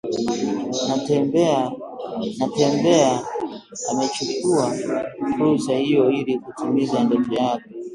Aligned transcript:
Natembeya 2.39 3.23
amechukua 3.91 4.73
fursa 5.37 5.73
hiyo 5.73 6.11
ili 6.11 6.39
kutimiza 6.39 7.03
ndoto 7.03 7.33
yake 7.35 7.73